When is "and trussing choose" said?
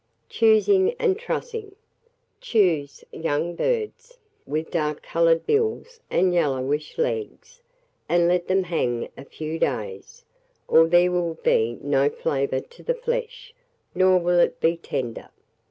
0.97-3.03